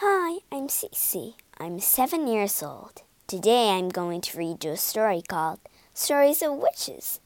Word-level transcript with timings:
Hi, 0.00 0.38
I'm 0.52 0.68
Cece. 0.68 1.34
I'm 1.58 1.80
seven 1.80 2.28
years 2.28 2.62
old. 2.62 3.02
Today 3.26 3.70
I'm 3.70 3.88
going 3.88 4.20
to 4.20 4.38
read 4.38 4.62
you 4.62 4.70
a 4.70 4.76
story 4.76 5.22
called 5.26 5.58
Stories 5.92 6.40
of 6.40 6.52
Witches. 6.52 7.18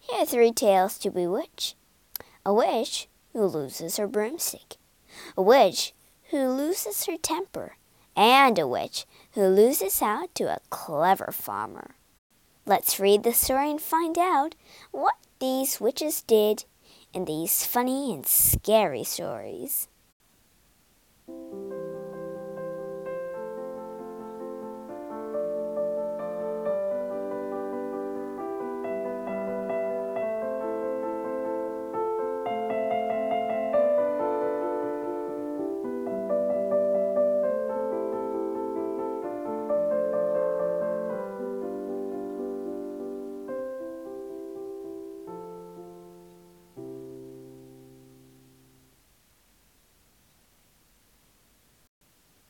Here 0.00 0.22
are 0.22 0.24
three 0.24 0.52
tales 0.52 0.98
to 0.98 1.10
bewitch 1.10 1.74
a 2.46 2.54
witch 2.54 3.08
who 3.32 3.44
loses 3.44 3.96
her 3.96 4.06
broomstick, 4.06 4.76
a 5.36 5.42
witch 5.42 5.92
who 6.30 6.46
loses 6.50 7.06
her 7.06 7.16
temper, 7.16 7.74
and 8.14 8.56
a 8.56 8.68
witch 8.68 9.04
who 9.32 9.48
loses 9.48 10.00
out 10.00 10.32
to 10.36 10.44
a 10.44 10.60
clever 10.70 11.32
farmer. 11.32 11.96
Let's 12.64 13.00
read 13.00 13.24
the 13.24 13.32
story 13.32 13.68
and 13.68 13.82
find 13.82 14.16
out 14.16 14.54
what 14.92 15.16
these 15.40 15.80
witches 15.80 16.22
did 16.22 16.66
in 17.12 17.24
these 17.24 17.66
funny 17.66 18.14
and 18.14 18.24
scary 18.24 19.02
stories. 19.02 19.88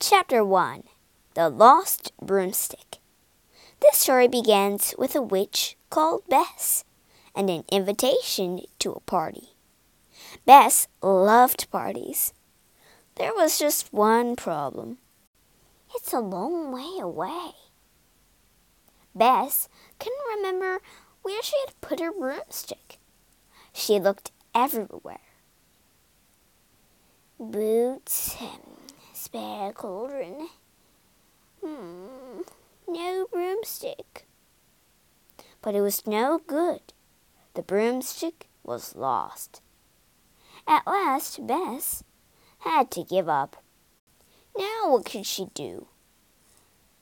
Chapter 0.02 0.42
1 0.42 0.84
The 1.34 1.50
Lost 1.50 2.12
Broomstick. 2.22 3.00
This 3.80 3.98
story 3.98 4.28
begins 4.28 4.94
with 4.96 5.14
a 5.14 5.20
witch 5.20 5.76
called 5.90 6.26
Bess 6.26 6.86
and 7.36 7.50
an 7.50 7.64
invitation 7.70 8.62
to 8.78 8.92
a 8.92 9.00
party. 9.00 9.50
Bess 10.46 10.88
loved 11.02 11.70
parties. 11.70 12.32
There 13.16 13.34
was 13.34 13.58
just 13.58 13.92
one 13.92 14.36
problem 14.36 14.96
it's 15.94 16.14
a 16.14 16.20
long 16.20 16.72
way 16.72 16.98
away. 16.98 17.50
Bess 19.14 19.68
couldn't 19.98 20.36
remember 20.36 20.80
where 21.20 21.42
she 21.42 21.56
had 21.66 21.78
put 21.82 22.00
her 22.00 22.10
broomstick. 22.10 22.98
She 23.74 24.00
looked 24.00 24.32
everywhere. 24.54 25.20
Boots 27.38 28.36
spare 29.30 29.72
cauldron. 29.72 30.48
Hmm, 31.64 32.40
no 32.88 33.26
broomstick. 33.30 34.26
But 35.62 35.76
it 35.76 35.82
was 35.82 36.04
no 36.04 36.40
good. 36.44 36.80
The 37.54 37.62
broomstick 37.62 38.48
was 38.64 38.96
lost. 38.96 39.60
At 40.66 40.86
last, 40.86 41.46
Bess 41.46 42.02
had 42.60 42.90
to 42.90 43.04
give 43.04 43.28
up. 43.28 43.62
Now, 44.58 44.90
what 44.90 45.04
could 45.04 45.26
she 45.26 45.46
do? 45.54 45.86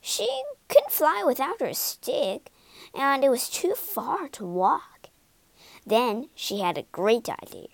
She 0.03 0.29
couldn't 0.69 0.93
fly 0.93 1.25
without 1.27 1.62
her 1.62 1.73
stick, 1.73 2.51
and 2.95 3.25
it 3.25 3.31
was 3.31 3.49
too 3.49 3.75
far 3.75 4.29
to 4.29 4.45
walk. 4.45 5.09
Then 5.87 6.29
she 6.34 6.61
had 6.61 6.77
a 6.77 6.93
great 6.93 7.31
idea. 7.31 7.69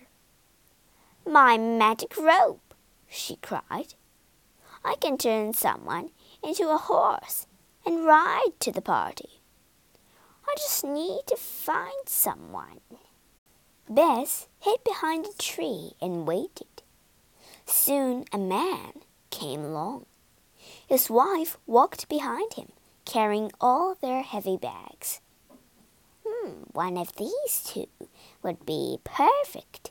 My 1.27 1.59
magic 1.59 2.17
rope, 2.17 2.73
she 3.09 3.37
cried. 3.37 3.95
I 4.85 4.97
can 4.97 5.17
turn 5.17 5.55
someone 5.55 6.11
into 6.43 6.69
a 6.69 6.77
horse 6.77 7.47
and 7.87 8.05
ride 8.05 8.53
to 8.61 8.71
the 8.71 8.83
party. 8.83 9.41
I 10.47 10.55
just 10.57 10.85
need 10.85 11.23
to 11.29 11.37
find 11.37 12.07
someone. 12.07 12.81
Bess 13.89 14.49
hid 14.61 14.85
behind 14.85 15.27
a 15.27 15.43
tree 15.43 15.93
and 16.01 16.27
waited. 16.27 16.83
Soon 17.67 18.25
a 18.33 18.39
man 18.39 18.93
came 19.31 19.65
along. 19.65 20.07
His 20.87 21.09
wife 21.09 21.57
walked 21.67 22.09
behind 22.09 22.55
him, 22.55 22.73
carrying 23.05 23.51
all 23.61 23.95
their 23.95 24.23
heavy 24.23 24.57
bags. 24.57 25.21
Hmm, 26.27 26.65
one 26.73 26.97
of 26.97 27.17
these 27.17 27.63
two 27.65 27.89
would 28.43 28.67
be 28.67 28.99
perfect. 29.05 29.91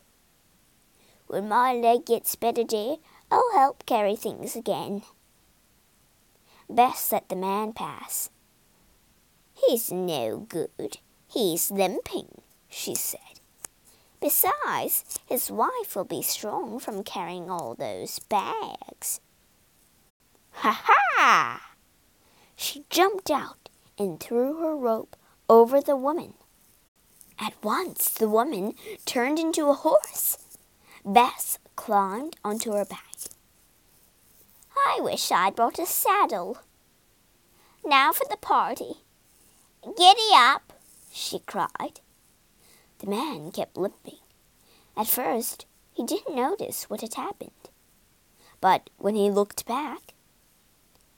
When 1.26 1.48
my 1.48 1.72
leg 1.72 2.06
gets 2.06 2.36
better, 2.36 2.64
dear, 2.64 2.96
I'll 3.34 3.50
help 3.52 3.84
carry 3.84 4.14
things 4.14 4.54
again. 4.54 5.02
Bess 6.70 7.10
let 7.10 7.28
the 7.28 7.34
man 7.34 7.72
pass. 7.72 8.30
He's 9.52 9.90
no 9.90 10.46
good. 10.48 10.98
He's 11.26 11.68
limping, 11.68 12.42
she 12.68 12.94
said. 12.94 13.40
Besides, 14.20 15.18
his 15.26 15.50
wife 15.50 15.96
will 15.96 16.04
be 16.04 16.22
strong 16.22 16.78
from 16.78 17.02
carrying 17.02 17.50
all 17.50 17.74
those 17.74 18.20
bags. 18.20 19.20
Ha 20.52 20.80
ha! 20.84 21.70
She 22.54 22.84
jumped 22.88 23.32
out 23.32 23.68
and 23.98 24.20
threw 24.20 24.60
her 24.60 24.76
rope 24.76 25.16
over 25.48 25.80
the 25.80 25.96
woman. 25.96 26.34
At 27.40 27.54
once 27.64 28.10
the 28.10 28.28
woman 28.28 28.74
turned 29.04 29.40
into 29.40 29.70
a 29.70 29.74
horse. 29.74 30.38
Bess 31.04 31.58
climbed 31.76 32.36
onto 32.44 32.72
her 32.72 32.84
back. 32.84 33.00
I 34.76 35.00
wish 35.00 35.30
I'd 35.30 35.56
brought 35.56 35.78
a 35.78 35.86
saddle. 35.86 36.58
Now 37.84 38.12
for 38.12 38.26
the 38.28 38.36
party. 38.36 39.02
Giddy 39.82 40.30
up, 40.34 40.72
she 41.12 41.40
cried. 41.40 42.00
The 42.98 43.08
man 43.08 43.50
kept 43.50 43.76
limping. 43.76 44.18
At 44.96 45.08
first, 45.08 45.66
he 45.92 46.04
didn't 46.04 46.36
notice 46.36 46.84
what 46.84 47.00
had 47.00 47.14
happened. 47.14 47.50
But 48.60 48.88
when 48.96 49.14
he 49.14 49.30
looked 49.30 49.66
back, 49.66 50.14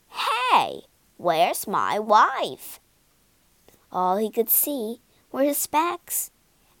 Hey, 0.09 0.81
where's 1.17 1.67
my 1.67 1.99
wife? 1.99 2.79
All 3.91 4.17
he 4.17 4.29
could 4.29 4.49
see 4.49 5.01
were 5.31 5.43
his 5.43 5.57
specs 5.57 6.31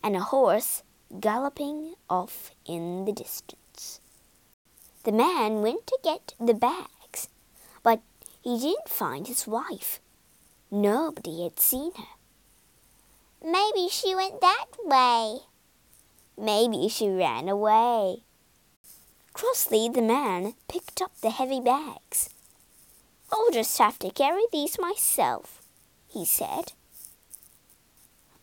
and 0.03 0.15
a 0.15 0.21
horse 0.21 0.83
galloping 1.19 1.95
off 2.09 2.51
in 2.65 3.05
the 3.05 3.13
distance. 3.13 3.66
The 5.07 5.13
man 5.13 5.61
went 5.61 5.87
to 5.87 5.97
get 6.03 6.33
the 6.37 6.53
bags, 6.53 7.29
but 7.81 8.01
he 8.43 8.59
didn't 8.59 8.89
find 8.89 9.25
his 9.25 9.47
wife. 9.47 10.01
Nobody 10.69 11.43
had 11.43 11.61
seen 11.61 11.93
her. 11.95 12.17
Maybe 13.41 13.87
she 13.87 14.13
went 14.13 14.41
that 14.41 14.65
way. 14.83 15.37
Maybe 16.37 16.89
she 16.89 17.07
ran 17.07 17.47
away. 17.47 18.23
Crossly, 19.31 19.87
the 19.87 20.01
man 20.01 20.55
picked 20.67 21.01
up 21.01 21.13
the 21.21 21.29
heavy 21.29 21.61
bags. 21.61 22.29
I'll 23.31 23.51
just 23.51 23.77
have 23.77 23.97
to 23.99 24.09
carry 24.09 24.43
these 24.51 24.77
myself, 24.77 25.61
he 26.05 26.25
said. 26.25 26.73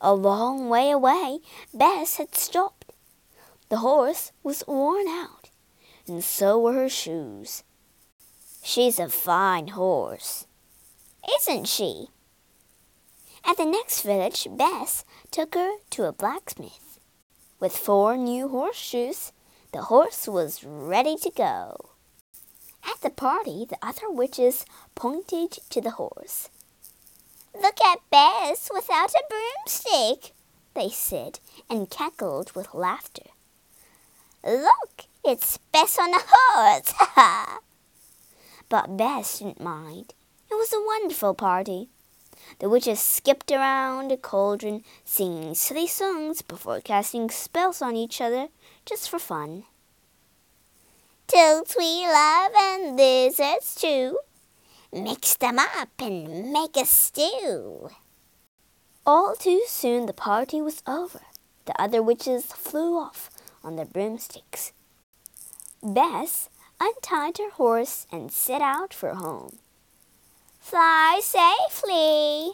A 0.00 0.14
long 0.14 0.70
way 0.70 0.90
away, 0.90 1.40
Bess 1.74 2.16
had 2.16 2.34
stopped. 2.34 2.94
The 3.68 3.84
horse 3.84 4.32
was 4.42 4.64
worn 4.66 5.08
out 5.08 5.43
and 6.06 6.22
so 6.22 6.58
were 6.58 6.74
her 6.74 6.88
shoes. 6.88 7.62
She's 8.62 8.98
a 8.98 9.08
fine 9.08 9.68
horse, 9.68 10.46
isn't 11.38 11.66
she? 11.66 12.08
At 13.44 13.58
the 13.58 13.66
next 13.66 14.02
village, 14.02 14.48
Bess 14.50 15.04
took 15.30 15.54
her 15.54 15.76
to 15.90 16.04
a 16.04 16.12
blacksmith. 16.12 16.98
With 17.60 17.76
four 17.76 18.16
new 18.16 18.48
horseshoes, 18.48 19.32
the 19.72 19.82
horse 19.82 20.26
was 20.26 20.64
ready 20.64 21.16
to 21.16 21.30
go. 21.30 21.90
At 22.86 23.00
the 23.00 23.10
party, 23.10 23.66
the 23.68 23.78
other 23.82 24.10
witches 24.10 24.64
pointed 24.94 25.58
to 25.70 25.80
the 25.80 25.92
horse. 25.92 26.48
Look 27.54 27.80
at 27.80 28.10
Bess 28.10 28.70
without 28.74 29.12
a 29.12 29.22
broomstick, 29.28 30.34
they 30.74 30.88
said, 30.88 31.38
and 31.70 31.90
cackled 31.90 32.52
with 32.52 32.74
laughter. 32.74 33.30
Look, 34.44 35.06
it's 35.24 35.58
Bess 35.72 35.98
on 35.98 36.12
a 36.12 36.18
horse, 36.18 36.92
ha 36.98 37.12
ha! 37.14 37.58
But 38.68 38.96
Bess 38.96 39.38
didn't 39.38 39.60
mind. 39.60 40.12
It 40.50 40.54
was 40.54 40.72
a 40.72 40.84
wonderful 40.84 41.34
party. 41.34 41.88
The 42.58 42.68
witches 42.68 43.00
skipped 43.00 43.50
around 43.50 44.10
the 44.10 44.16
cauldron, 44.16 44.84
singing 45.04 45.54
silly 45.54 45.86
songs 45.86 46.42
before 46.42 46.80
casting 46.80 47.30
spells 47.30 47.80
on 47.80 47.96
each 47.96 48.20
other, 48.20 48.48
just 48.84 49.08
for 49.08 49.18
fun. 49.18 49.64
Toads 51.26 51.74
we 51.78 52.06
love 52.06 52.52
and 52.54 52.96
lizards 52.96 53.74
too. 53.74 54.18
Mix 54.92 55.36
them 55.36 55.58
up 55.58 55.88
and 55.98 56.52
make 56.52 56.76
a 56.76 56.84
stew. 56.84 57.88
All 59.06 59.34
too 59.34 59.62
soon 59.66 60.06
the 60.06 60.12
party 60.12 60.60
was 60.60 60.82
over. 60.86 61.20
The 61.64 61.80
other 61.80 62.02
witches 62.02 62.44
flew 62.44 62.98
off 62.98 63.30
on 63.62 63.76
their 63.76 63.86
broomsticks. 63.86 64.72
Bess 65.84 66.48
untied 66.80 67.36
her 67.36 67.50
horse, 67.50 68.06
and 68.10 68.32
set 68.32 68.62
out 68.62 68.94
for 68.94 69.12
home. 69.14 69.58
Fly 70.58 71.20
safely! 71.22 72.52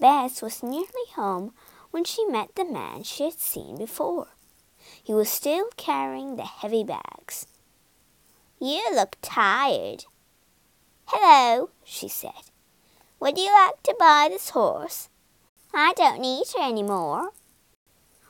Bess 0.00 0.42
was 0.42 0.60
nearly 0.60 1.06
home 1.14 1.54
when 1.92 2.02
she 2.02 2.24
met 2.24 2.56
the 2.56 2.64
man 2.64 3.04
she 3.04 3.22
had 3.22 3.38
seen 3.38 3.78
before. 3.78 4.26
He 5.04 5.14
was 5.14 5.28
still 5.28 5.68
carrying 5.76 6.34
the 6.34 6.42
heavy 6.42 6.82
bags. 6.82 7.46
You 8.58 8.82
look 8.92 9.16
tired. 9.22 10.06
Hello, 11.06 11.70
she 11.84 12.08
said. 12.08 12.50
Would 13.20 13.38
you 13.38 13.52
like 13.52 13.80
to 13.84 13.94
buy 13.96 14.28
this 14.28 14.50
horse? 14.50 15.08
I 15.72 15.92
don't 15.92 16.20
need 16.20 16.46
her 16.56 16.62
any 16.64 16.82
more. 16.82 17.30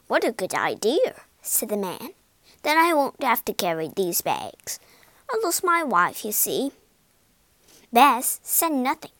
What 0.07 0.23
a 0.23 0.33
good 0.33 0.55
idea, 0.55 1.23
said 1.41 1.71
the 1.71 1.79
man. 1.79 2.11
Then 2.65 2.79
I 2.79 2.95
won't 2.95 3.23
have 3.23 3.45
to 3.45 3.53
carry 3.53 3.91
these 3.95 4.23
bags. 4.23 4.81
I 5.31 5.39
lost 5.45 5.63
my 5.63 5.85
wife, 5.85 6.25
you 6.25 6.33
see. 6.33 6.73
Bess 7.93 8.41
said 8.43 8.73
nothing. 8.73 9.11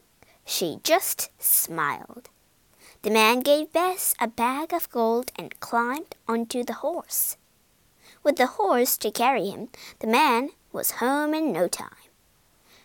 She 0.47 0.81
just 0.83 1.31
smiled. 1.39 2.31
The 3.03 3.11
man 3.11 3.41
gave 3.41 3.71
Bess 3.71 4.15
a 4.19 4.29
bag 4.29 4.73
of 4.73 4.91
gold 4.91 5.31
and 5.37 5.61
climbed 5.61 6.17
onto 6.27 6.65
the 6.65 6.81
horse. 6.81 7.37
With 8.23 8.37
the 8.37 8.47
horse 8.47 8.97
to 8.97 9.11
carry 9.11 9.51
him, 9.51 9.69
the 9.99 10.07
man 10.07 10.49
was 10.73 11.03
home 11.03 11.35
in 11.35 11.53
no 11.53 11.69
time. 11.69 12.09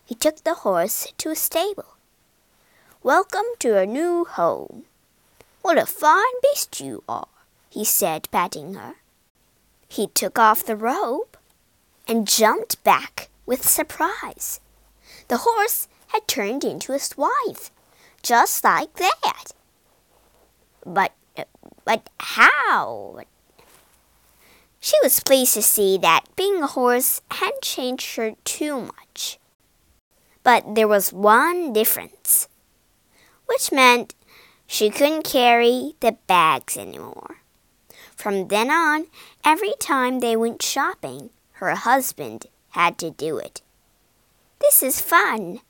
He 0.06 0.14
took 0.14 0.44
the 0.44 0.56
horse 0.66 1.14
to 1.20 1.32
a 1.32 1.36
stable. 1.36 1.96
Welcome 3.02 3.46
to 3.60 3.70
your 3.70 3.86
new 3.86 4.26
home. 4.26 4.84
What 5.62 5.78
a 5.78 5.86
fine 5.86 6.42
beast 6.42 6.82
you 6.82 7.04
are, 7.08 7.30
he 7.70 7.86
said, 7.86 8.28
patting 8.30 8.74
her. 8.74 8.96
He 9.90 10.08
took 10.08 10.38
off 10.38 10.64
the 10.64 10.76
robe 10.76 11.36
and 12.08 12.28
jumped 12.28 12.82
back 12.84 13.30
with 13.46 13.68
surprise. 13.68 14.62
The 15.28 15.38
horse 15.38 15.88
had 16.08 16.28
turned 16.28 16.64
into 16.64 16.94
a 16.94 17.00
wife, 17.18 17.72
just 18.22 18.64
like 18.64 18.94
that. 18.94 19.46
But, 20.86 21.14
but 21.86 22.10
how? 22.20 23.20
She 24.80 24.96
was 25.04 25.20
pleased 25.20 25.56
to 25.56 25.62
see 25.62 25.98
that 25.98 26.26
being 26.36 26.62
a 26.62 26.68
horse 26.68 27.22
hadn't 27.32 27.64
changed 27.64 28.16
her 28.16 28.36
too 28.44 28.82
much. 28.82 29.40
But 30.44 30.76
there 30.76 30.88
was 30.88 31.12
one 31.12 31.74
difference, 31.74 32.48
which 33.48 33.72
meant 33.72 34.16
she 34.68 34.90
couldn't 34.90 35.24
carry 35.24 35.96
the 36.00 36.14
bags 36.28 36.78
anymore. 36.78 37.39
From 38.20 38.50
then 38.50 38.70
on, 38.70 39.06
every 39.46 39.76
time 39.80 40.20
they 40.20 40.36
went 40.36 40.62
shopping, 40.62 41.30
her 41.54 41.74
husband 41.74 42.48
had 42.72 42.98
to 42.98 43.12
do 43.12 43.38
it. 43.38 43.62
This 44.60 44.84
is 44.84 45.00
fun. 45.00 45.62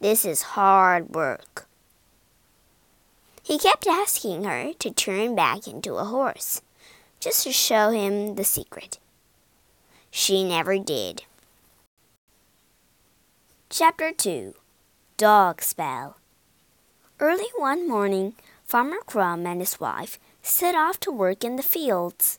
This 0.00 0.24
is 0.24 0.56
hard 0.56 1.10
work. 1.10 1.68
He 3.42 3.58
kept 3.58 3.86
asking 3.86 4.44
her 4.44 4.72
to 4.78 4.90
turn 4.90 5.34
back 5.34 5.68
into 5.68 5.96
a 5.96 6.06
horse 6.06 6.62
just 7.20 7.44
to 7.44 7.52
show 7.52 7.90
him 7.90 8.36
the 8.36 8.44
secret. 8.44 8.98
She 10.10 10.44
never 10.44 10.78
did. 10.78 11.24
Chapter 13.68 14.10
2 14.10 14.54
Dog 15.18 15.60
Spell 15.60 16.16
Early 17.20 17.50
one 17.58 17.86
morning, 17.86 18.32
Farmer 18.64 19.00
Crumb 19.04 19.46
and 19.46 19.60
his 19.60 19.78
wife 19.78 20.18
set 20.42 20.74
off 20.74 20.98
to 21.00 21.10
work 21.10 21.44
in 21.44 21.56
the 21.56 21.62
fields. 21.62 22.38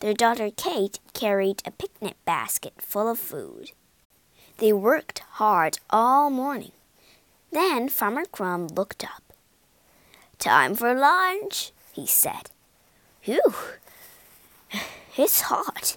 Their 0.00 0.14
daughter 0.14 0.50
Kate 0.54 0.98
carried 1.12 1.62
a 1.64 1.70
picnic 1.70 2.14
basket 2.24 2.74
full 2.78 3.08
of 3.08 3.18
food. 3.18 3.72
They 4.58 4.72
worked 4.72 5.20
hard 5.32 5.78
all 5.90 6.30
morning. 6.30 6.72
Then 7.52 7.88
Farmer 7.88 8.24
Crumb 8.24 8.68
looked 8.68 9.04
up. 9.04 9.22
Time 10.38 10.74
for 10.74 10.94
lunch, 10.94 11.72
he 11.92 12.06
said. 12.06 12.50
Whew, 13.22 13.54
it's 15.16 15.42
hot. 15.42 15.96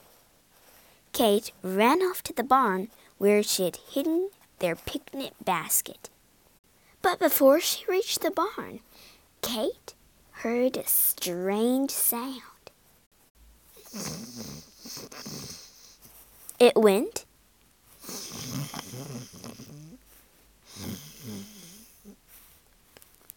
Kate 1.11 1.51
ran 1.61 2.01
off 2.01 2.23
to 2.23 2.33
the 2.33 2.43
barn 2.43 2.89
where 3.17 3.43
she 3.43 3.65
had 3.65 3.77
hidden 3.91 4.29
their 4.59 4.75
picnic 4.75 5.33
basket. 5.43 6.09
But 7.01 7.19
before 7.19 7.59
she 7.59 7.85
reached 7.87 8.21
the 8.21 8.31
barn, 8.31 8.79
Kate 9.41 9.93
heard 10.39 10.77
a 10.77 10.87
strange 10.87 11.91
sound. 11.91 12.41
It 16.57 16.77
went. 16.77 17.25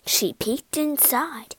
She 0.07 0.35
peeked 0.35 0.77
inside. 0.77 1.57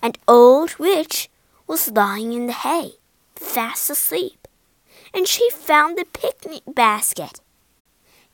An 0.00 0.12
old 0.26 0.78
witch 0.78 1.28
was 1.66 1.90
lying 1.90 2.32
in 2.32 2.46
the 2.46 2.54
hay 2.54 2.92
fast 3.36 3.90
asleep, 3.90 4.48
and 5.12 5.28
she 5.28 5.50
found 5.50 5.98
the 5.98 6.06
picnic 6.06 6.62
basket. 6.66 7.40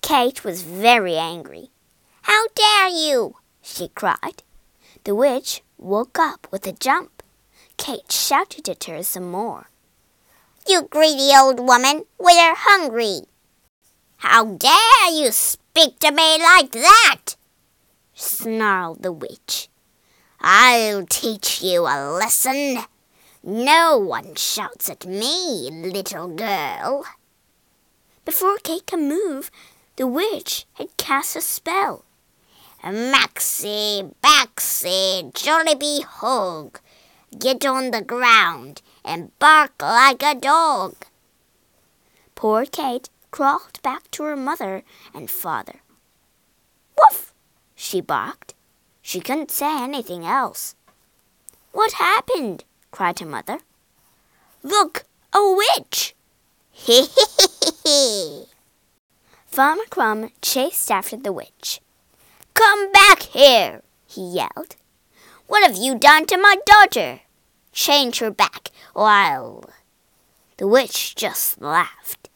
Kate 0.03 0.45
was 0.45 0.62
very 0.62 1.17
angry. 1.17 1.71
How 2.23 2.47
dare 2.55 2.91
you! 2.91 3.39
she 3.61 3.89
cried. 3.89 4.45
The 5.03 5.17
witch 5.17 5.63
woke 5.79 6.19
up 6.19 6.47
with 6.50 6.67
a 6.67 6.73
jump. 6.73 7.23
Kate 7.76 8.11
shouted 8.11 8.69
at 8.69 8.85
her 8.85 9.03
some 9.03 9.31
more. 9.31 9.69
You 10.67 10.88
greedy 10.91 11.32
old 11.37 11.61
woman, 11.61 12.05
we're 12.19 12.55
hungry. 12.55 13.23
How 14.19 14.44
dare 14.44 15.11
you 15.11 15.31
speak 15.32 15.99
to 16.00 16.11
me 16.11 16.38
like 16.38 16.73
that? 16.73 17.37
snarled 18.15 19.03
the 19.03 19.12
witch. 19.12 19.69
I'll 20.41 21.05
teach 21.06 21.62
you 21.62 21.82
a 21.82 22.11
lesson. 22.11 22.85
No 23.43 23.99
one 23.99 24.35
shouts 24.37 24.88
at 24.88 25.06
me, 25.06 25.69
little 25.70 26.29
girl. 26.29 27.05
Before 28.25 28.56
Kate 28.62 28.87
could 28.87 29.00
move, 29.00 29.50
the 29.97 30.06
witch 30.06 30.67
had 30.75 30.97
cast 30.97 31.37
a 31.37 31.43
spell. 31.43 32.04
Maxie, 32.92 34.04
Baxie, 34.22 35.32
Jollibee 35.32 36.04
Hog, 36.04 36.81
get 37.38 37.64
on 37.64 37.90
the 37.90 38.02
ground 38.02 38.82
and 39.04 39.36
bark 39.38 39.81
like 39.81 40.22
a 40.22 40.34
dog. 40.34 40.94
Poor 42.34 42.66
Kate 42.66 43.08
crawled 43.31 43.81
back 43.82 44.10
to 44.10 44.25
her 44.25 44.36
mother 44.36 44.82
and 45.14 45.31
father. 45.31 45.81
Woof! 46.98 47.32
she 47.74 48.00
barked. 48.00 48.55
She 49.00 49.20
couldn't 49.20 49.50
say 49.50 49.82
anything 49.82 50.26
else. 50.26 50.74
What 51.72 51.93
happened? 51.93 52.64
cried 52.91 53.19
her 53.19 53.26
mother. 53.26 53.60
Look, 54.62 55.05
a 55.32 55.41
witch! 55.53 56.14
He 56.70 57.06
he 57.06 57.24
he 57.38 57.70
he! 57.82 58.44
Farmer 59.46 59.84
Crumb 59.88 60.31
chased 60.43 60.91
after 60.91 61.17
the 61.17 61.32
witch. 61.32 61.81
Come 62.55 62.93
back 62.93 63.23
here, 63.23 63.82
he 64.06 64.23
yelled. 64.23 64.77
What 65.46 65.63
have 65.63 65.77
you 65.77 65.99
done 65.99 66.27
to 66.27 66.39
my 66.39 66.56
daughter? 66.65 67.20
Change 67.73 68.20
her 68.20 68.31
back, 68.31 68.70
or 68.94 69.06
I'll. 69.06 69.65
The 70.56 70.69
witch 70.69 71.17
just 71.17 71.61
laughed. 71.61 72.29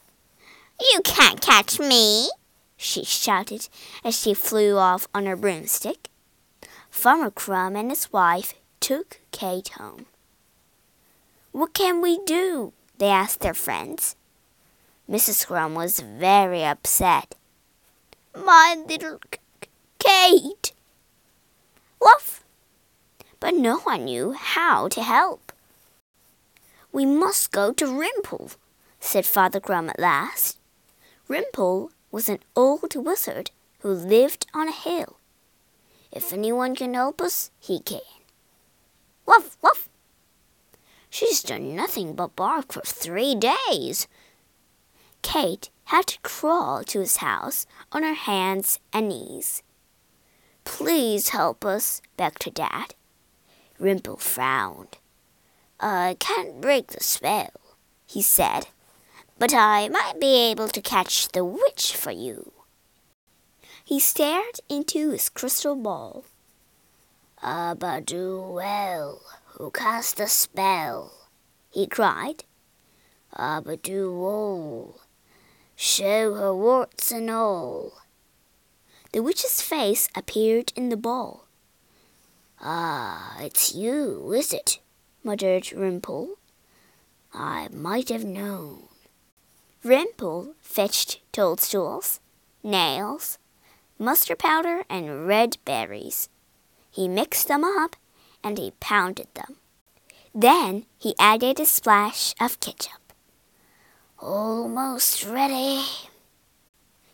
You 0.81 1.01
can't 1.05 1.41
catch 1.41 1.79
me, 1.79 2.31
she 2.77 3.05
shouted 3.05 3.69
as 4.05 4.19
she 4.19 4.35
flew 4.35 4.77
off 4.77 5.07
on 5.15 5.27
her 5.27 5.37
broomstick. 5.37 6.09
Farmer 6.91 7.31
Crumb 7.31 7.77
and 7.77 7.91
his 7.91 8.13
wife 8.13 8.55
took 8.81 9.21
Kate 9.31 9.69
home. 9.69 10.07
What 11.53 11.75
can 11.75 12.01
we 12.01 12.19
do? 12.25 12.73
they 12.99 13.09
asked 13.09 13.41
their 13.41 13.55
friends. 13.55 14.17
Mrs. 15.09 15.47
Crumb 15.47 15.75
was 15.75 16.01
very 16.01 16.65
upset. 16.65 17.35
My 18.35 18.77
little 18.87 19.21
Kate! 19.99 20.73
Woof! 22.01 22.45
But 23.41 23.55
no 23.55 23.79
one 23.79 24.05
knew 24.05 24.33
how 24.33 24.89
to 24.89 25.03
help. 25.03 25.53
We 26.93 27.05
must 27.07 27.53
go 27.53 27.73
to 27.73 27.85
Rimple, 27.85 28.57
said 29.01 29.27
Father 29.27 29.61
Crumb 29.61 29.91
at 29.91 29.99
last. 29.99 30.59
Rimple 31.29 31.91
was 32.11 32.29
an 32.29 32.41
old 32.57 32.95
wizard 32.97 33.51
who 33.81 33.91
lived 33.91 34.47
on 34.55 34.69
a 34.69 34.73
hill. 34.73 35.17
If 36.11 36.33
anyone 36.33 36.75
can 36.75 36.95
help 36.95 37.21
us, 37.21 37.51
he 37.61 37.81
can. 37.81 38.01
Woof, 39.27 39.57
woof! 39.63 39.89
She's 41.11 41.43
done 41.43 41.77
nothing 41.77 42.15
but 42.15 42.37
bark 42.37 42.73
for 42.73 42.83
three 42.83 43.35
days. 43.35 44.09
Kate 45.23 45.71
had 45.85 46.07
to 46.07 46.19
crawl 46.21 46.85
to 46.85 47.01
his 47.01 47.19
house 47.19 47.67
on 47.93 48.03
her 48.03 48.15
hands 48.15 48.81
and 48.93 49.09
knees. 49.09 49.63
Please 50.69 51.31
help 51.31 51.65
us, 51.65 52.03
begged 52.17 52.45
her 52.45 52.51
dad. 52.51 52.95
Rimple 53.81 54.21
frowned. 54.21 54.99
I 55.81 56.17
can't 56.21 56.61
break 56.61 56.89
the 56.89 57.03
spell, 57.03 57.51
he 58.07 58.23
said, 58.23 58.69
but 59.39 59.53
I 59.55 59.89
might 59.89 60.21
be 60.21 60.37
able 60.51 60.69
to 60.69 60.81
catch 60.81 61.29
the 61.29 61.45
witch 61.45 61.97
for 61.97 62.13
you. 62.13 62.53
He 63.83 63.99
stared 63.99 64.61
into 64.69 65.11
his 65.11 65.31
crystal 65.31 65.75
ball. 65.75 66.25
Abba-do-well, 67.43 69.23
who 69.47 69.71
cast 69.71 70.19
the 70.19 70.29
spell, 70.29 71.13
he 71.71 71.87
cried. 71.87 72.45
Abba-do-all, 73.37 75.01
show 75.75 76.35
her 76.35 76.55
warts 76.55 77.11
and 77.11 77.31
all. 77.31 77.95
The 79.13 79.23
witch's 79.23 79.63
face 79.63 80.09
appeared 80.15 80.73
in 80.77 80.91
the 80.91 80.97
ball. 80.97 81.47
Ah, 82.61 83.37
it's 83.41 83.75
you, 83.75 84.33
is 84.33 84.53
it? 84.53 84.81
muttered 85.25 85.65
Rimple. 85.65 86.31
I 87.33 87.69
might 87.73 88.09
have 88.09 88.25
known. 88.25 88.89
Rimple 89.85 90.55
fetched 90.61 91.21
toadstools, 91.33 92.21
nails, 92.63 93.39
mustard 93.99 94.39
powder, 94.39 94.85
and 94.91 95.27
red 95.27 95.57
berries. 95.65 96.29
He 96.91 97.09
mixed 97.09 97.49
them 97.49 97.65
up 97.65 97.97
and 98.43 98.59
he 98.59 98.73
pounded 98.81 99.29
them. 99.35 99.57
Then 100.35 100.87
he 100.99 101.15
added 101.19 101.61
a 101.61 101.67
splash 101.67 102.35
of 102.41 102.61
ketchup. 102.61 103.13
Almost 104.19 105.25
ready. 105.25 105.85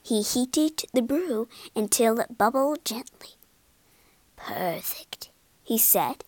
He 0.05 0.21
heated 0.21 0.85
the 0.93 1.01
brew 1.01 1.49
until 1.75 2.21
it 2.21 2.37
bubbled 2.37 2.85
gently. 2.85 3.37
Perfect, 4.37 5.31
he 5.63 5.79
said. 5.79 6.25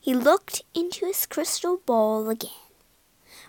He 0.00 0.14
looked 0.14 0.62
into 0.72 1.04
his 1.04 1.26
crystal 1.26 1.82
ball 1.84 2.30
again. 2.30 2.50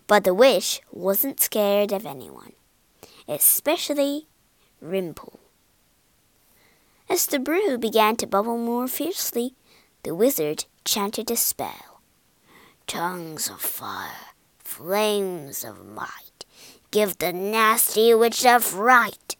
But 0.07 0.25
the 0.25 0.33
witch 0.33 0.81
wasn't 0.91 1.39
scared 1.39 1.93
of 1.93 2.05
anyone, 2.05 2.51
especially 3.29 4.27
Rimple. 4.83 5.39
As 7.09 7.25
the 7.25 7.39
brew 7.39 7.77
began 7.77 8.17
to 8.17 8.27
bubble 8.27 8.57
more 8.57 8.89
fiercely, 8.89 9.53
the 10.03 10.13
wizard 10.13 10.65
chanted 10.83 11.31
a 11.31 11.37
spell. 11.37 12.01
Tongues 12.87 13.49
of 13.49 13.61
fire, 13.61 14.35
flames 14.59 15.63
of 15.63 15.85
might, 15.85 16.45
give 16.91 17.19
the 17.19 17.31
nasty 17.31 18.13
witch 18.13 18.43
a 18.43 18.59
fright. 18.59 19.34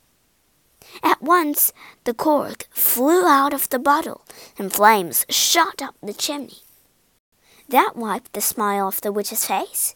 At 1.04 1.22
once 1.22 1.74
the 2.04 2.14
cork 2.14 2.68
flew 2.72 3.26
out 3.26 3.54
of 3.54 3.70
the 3.70 3.80
bottle, 3.80 4.26
and 4.58 4.72
flames 4.72 5.26
shot 5.30 5.82
up 5.82 5.96
the 6.02 6.14
chimney. 6.14 6.64
That 7.70 7.96
wiped 7.96 8.34
the 8.34 8.42
smile 8.42 8.88
off 8.88 9.02
the 9.02 9.12
witch's 9.12 9.46
face. 9.46 9.96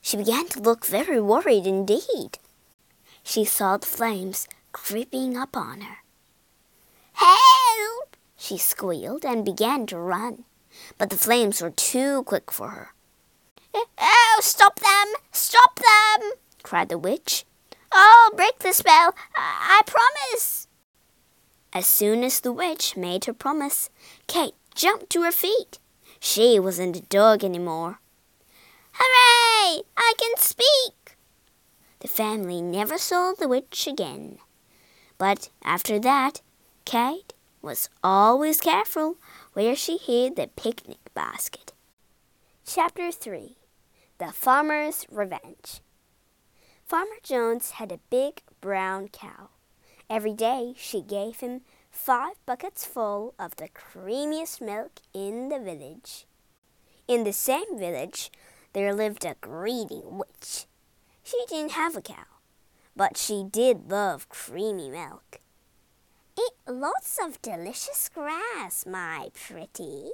She 0.00 0.16
began 0.16 0.48
to 0.48 0.60
look 0.60 0.86
very 0.86 1.20
worried 1.20 1.66
indeed. 1.66 2.38
She 3.22 3.44
saw 3.44 3.76
the 3.76 3.86
flames 3.86 4.48
creeping 4.72 5.36
up 5.36 5.56
on 5.56 5.82
her. 5.82 5.98
Help! 7.12 8.16
she 8.36 8.56
squealed 8.56 9.24
and 9.24 9.44
began 9.44 9.86
to 9.86 9.98
run. 9.98 10.44
But 10.98 11.10
the 11.10 11.16
flames 11.16 11.60
were 11.60 11.70
too 11.70 12.22
quick 12.24 12.50
for 12.50 12.68
her. 12.68 12.94
Oh, 13.74 14.38
stop 14.40 14.78
them! 14.78 15.12
Stop 15.32 15.78
them! 15.80 16.32
cried 16.62 16.88
the 16.88 16.98
witch. 16.98 17.44
I'll 17.92 18.32
break 18.32 18.58
the 18.60 18.72
spell. 18.72 19.14
I, 19.36 19.82
promise. 19.86 20.68
As 21.72 21.86
soon 21.86 22.24
as 22.24 22.40
the 22.40 22.52
witch 22.52 22.96
made 22.96 23.24
her 23.24 23.32
promise, 23.32 23.90
Kate 24.26 24.54
jumped 24.74 25.10
to 25.10 25.22
her 25.22 25.32
feet. 25.32 25.78
She 26.18 26.58
wasn't 26.58 26.96
a 26.96 27.02
dog 27.02 27.44
any 27.44 27.58
more. 27.58 28.00
Hooray! 28.92 29.82
I 29.96 30.14
can 30.18 30.36
speak! 30.36 31.16
The 32.00 32.08
family 32.08 32.60
never 32.60 32.98
saw 32.98 33.32
the 33.32 33.48
witch 33.48 33.86
again. 33.86 34.38
But 35.18 35.50
after 35.62 35.98
that, 36.00 36.40
Kate 36.84 37.34
was 37.62 37.88
always 38.02 38.60
careful 38.60 39.16
where 39.52 39.76
she 39.76 39.96
hid 39.96 40.36
the 40.36 40.48
picnic 40.48 41.12
basket. 41.14 41.72
Chapter 42.64 43.12
3 43.12 43.56
The 44.18 44.32
Farmer's 44.32 45.06
Revenge 45.10 45.80
Farmer 46.90 47.22
Jones 47.22 47.70
had 47.78 47.92
a 47.92 48.00
big 48.10 48.42
brown 48.60 49.10
cow. 49.12 49.50
Every 50.10 50.32
day 50.32 50.74
she 50.76 51.02
gave 51.02 51.38
him 51.38 51.60
five 51.88 52.44
buckets 52.46 52.84
full 52.84 53.32
of 53.38 53.54
the 53.54 53.68
creamiest 53.68 54.60
milk 54.60 54.98
in 55.14 55.50
the 55.50 55.60
village. 55.60 56.26
In 57.06 57.22
the 57.22 57.32
same 57.32 57.78
village, 57.78 58.32
there 58.72 58.92
lived 58.92 59.24
a 59.24 59.36
greedy 59.40 60.02
witch. 60.04 60.66
She 61.22 61.40
didn't 61.46 61.78
have 61.78 61.96
a 61.96 62.02
cow, 62.02 62.26
but 62.96 63.16
she 63.16 63.44
did 63.48 63.88
love 63.88 64.28
creamy 64.28 64.90
milk. 64.90 65.38
Eat 66.36 66.54
lots 66.66 67.20
of 67.22 67.40
delicious 67.40 68.10
grass, 68.12 68.84
my 68.84 69.28
pretty. 69.32 70.10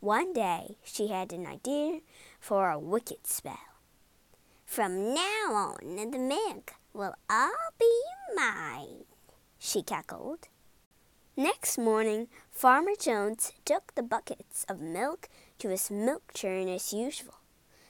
One 0.00 0.32
day 0.32 0.78
she 0.82 1.06
had 1.06 1.32
an 1.32 1.46
idea 1.46 2.00
for 2.40 2.70
a 2.70 2.76
wicked 2.76 3.28
spell. 3.28 3.73
From 4.64 5.14
now 5.14 5.52
on, 5.52 5.96
the 5.96 6.18
milk 6.18 6.74
will 6.92 7.14
all 7.30 7.50
be 7.78 8.02
mine, 8.34 9.04
she 9.58 9.82
cackled. 9.82 10.48
Next 11.36 11.78
morning, 11.78 12.28
Farmer 12.50 12.92
Jones 12.98 13.52
took 13.64 13.94
the 13.94 14.02
buckets 14.02 14.64
of 14.68 14.80
milk 14.80 15.28
to 15.58 15.68
his 15.68 15.90
milk 15.90 16.32
churn 16.32 16.68
as 16.68 16.92
usual. 16.92 17.34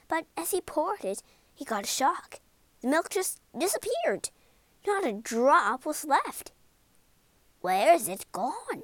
But 0.07 0.25
as 0.35 0.51
he 0.51 0.61
poured 0.61 1.03
it, 1.03 1.21
he 1.53 1.65
got 1.65 1.83
a 1.83 1.87
shock. 1.87 2.39
The 2.81 2.87
milk 2.87 3.09
just 3.09 3.39
disappeared. 3.57 4.29
Not 4.85 5.05
a 5.05 5.13
drop 5.13 5.85
was 5.85 6.05
left. 6.05 6.51
Where's 7.61 8.07
it 8.07 8.25
gone? 8.31 8.83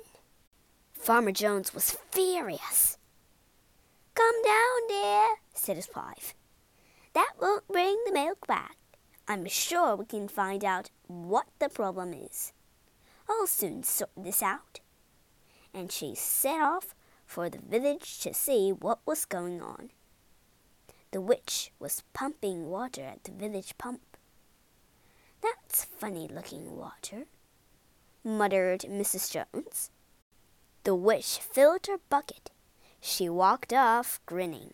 Farmer 0.94 1.32
Jones 1.32 1.74
was 1.74 1.98
furious. 2.12 2.98
Come 4.16 4.44
down, 4.44 4.88
dear, 4.88 5.26
said 5.54 5.76
his 5.76 5.90
wife. 5.96 6.36
That 7.14 7.34
won't 7.40 7.68
bring 7.68 7.98
the 8.06 8.14
milk 8.14 8.48
back. 8.48 8.78
I'm 9.28 9.46
sure 9.48 9.96
we 9.96 10.06
can 10.06 10.28
find 10.28 10.64
out 10.64 10.90
what 11.08 11.48
the 11.60 11.70
problem 11.70 12.14
is. 12.14 12.54
I'll 13.30 13.48
soon 13.48 13.84
sort 13.84 14.12
this 14.18 14.42
out. 14.42 14.80
And 15.74 15.92
she 15.92 16.16
set 16.16 16.62
off 16.62 16.94
for 17.26 17.50
the 17.50 17.60
village 17.60 18.20
to 18.22 18.34
see 18.34 18.72
what 18.72 19.00
was 19.06 19.26
going 19.26 19.62
on. 19.62 19.92
The 21.12 21.22
witch 21.22 21.72
was 21.80 22.04
pumping 22.14 22.70
water 22.70 23.04
at 23.04 23.24
the 23.24 23.32
village 23.32 23.78
pump. 23.78 24.02
That's 25.42 25.86
funny 25.86 26.28
looking 26.28 26.78
water, 26.78 27.26
muttered 28.24 28.82
Mrs. 28.82 29.32
Jones. 29.32 29.92
The 30.84 30.96
witch 30.96 31.40
filled 31.40 31.88
her 31.88 32.00
bucket. 32.10 32.52
She 33.00 33.28
walked 33.30 33.74
off, 33.74 34.20
grinning. 34.26 34.74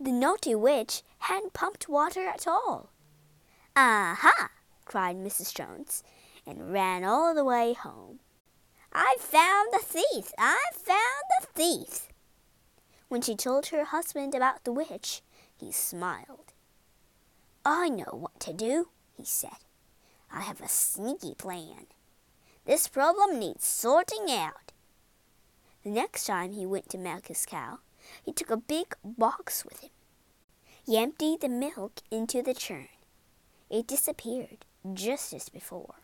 The 0.00 0.12
naughty 0.12 0.54
witch 0.54 1.02
hadn't 1.20 1.52
pumped 1.52 1.88
water 1.88 2.26
at 2.26 2.46
all. 2.46 2.90
Aha! 3.76 4.50
cried 4.84 5.16
Mrs. 5.16 5.54
Jones, 5.54 6.02
and 6.46 6.72
ran 6.72 7.04
all 7.04 7.34
the 7.34 7.44
way 7.44 7.72
home. 7.72 8.20
I've 8.92 9.20
found 9.20 9.72
the 9.72 9.78
thief! 9.82 10.32
I've 10.38 10.76
found 10.76 11.24
the 11.40 11.46
thief! 11.46 12.08
When 13.08 13.22
she 13.22 13.36
told 13.36 13.66
her 13.66 13.84
husband 13.84 14.34
about 14.34 14.64
the 14.64 14.72
witch, 14.72 15.22
he 15.56 15.72
smiled. 15.72 16.52
I 17.64 17.88
know 17.88 18.10
what 18.10 18.40
to 18.40 18.52
do, 18.52 18.88
he 19.16 19.24
said. 19.24 19.64
I 20.30 20.40
have 20.40 20.60
a 20.60 20.68
sneaky 20.68 21.34
plan. 21.34 21.86
This 22.64 22.88
problem 22.88 23.38
needs 23.38 23.64
sorting 23.66 24.26
out. 24.30 24.72
The 25.82 25.90
next 25.90 26.24
time 26.24 26.52
he 26.52 26.66
went 26.66 26.88
to 26.90 26.98
milk 26.98 27.28
his 27.28 27.46
cow, 27.46 27.78
he 28.24 28.32
took 28.32 28.50
a 28.50 28.56
big 28.56 28.94
box 29.04 29.64
with 29.64 29.80
him. 29.80 29.90
He 30.84 30.98
emptied 30.98 31.40
the 31.40 31.48
milk 31.48 32.00
into 32.10 32.42
the 32.42 32.54
churn. 32.54 32.88
It 33.70 33.86
disappeared 33.86 34.64
just 34.92 35.32
as 35.32 35.48
before. 35.48 35.94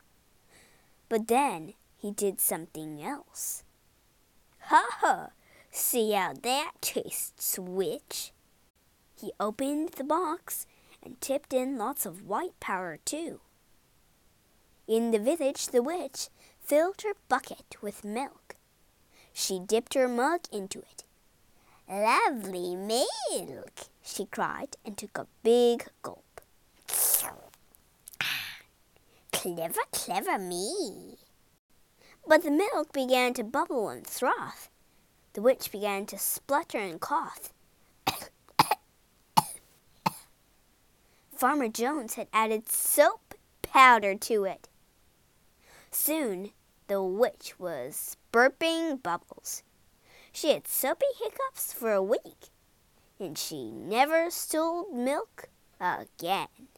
But 1.08 1.28
then 1.28 1.74
he 1.96 2.10
did 2.10 2.40
something 2.40 3.02
else. 3.02 3.64
Ha 4.64 4.86
ha! 5.00 5.30
See 5.70 6.12
how 6.12 6.32
that 6.42 6.72
tastes, 6.80 7.58
witch! 7.58 8.32
He 9.20 9.32
opened 9.38 9.90
the 9.90 10.04
box 10.04 10.66
and 11.02 11.20
tipped 11.20 11.52
in 11.52 11.78
lots 11.78 12.06
of 12.06 12.26
white 12.26 12.58
powder, 12.60 12.98
too. 13.04 13.40
In 14.86 15.10
the 15.10 15.18
village, 15.18 15.68
the 15.68 15.82
witch 15.82 16.28
filled 16.60 17.02
her 17.02 17.14
bucket 17.28 17.76
with 17.82 18.04
milk. 18.04 18.56
She 19.32 19.60
dipped 19.60 19.94
her 19.94 20.08
mug 20.08 20.40
into 20.52 20.80
it. 20.80 21.04
Lovely 21.92 22.76
milk, 22.76 23.88
she 24.00 24.24
cried 24.26 24.76
and 24.86 24.96
took 24.96 25.18
a 25.18 25.26
big 25.42 25.88
gulp. 26.02 26.40
clever, 29.32 29.80
clever 29.90 30.38
me. 30.38 31.16
But 32.24 32.44
the 32.44 32.52
milk 32.52 32.92
began 32.92 33.34
to 33.34 33.42
bubble 33.42 33.88
and 33.88 34.06
froth. 34.06 34.70
The 35.32 35.42
witch 35.42 35.72
began 35.72 36.06
to 36.06 36.16
splutter 36.16 36.78
and 36.78 37.00
cough. 37.00 37.52
Farmer 41.34 41.66
Jones 41.66 42.14
had 42.14 42.28
added 42.32 42.68
soap 42.68 43.34
powder 43.62 44.14
to 44.14 44.44
it. 44.44 44.68
Soon 45.90 46.52
the 46.86 47.02
witch 47.02 47.58
was 47.58 48.16
burping 48.32 49.02
bubbles. 49.02 49.64
She 50.32 50.52
had 50.52 50.68
soapy 50.68 51.06
hiccups 51.18 51.72
for 51.72 51.92
a 51.92 52.02
week, 52.02 52.50
and 53.18 53.36
she 53.36 53.70
never 53.70 54.30
stole 54.30 54.90
milk 54.92 55.48
again. 55.80 56.69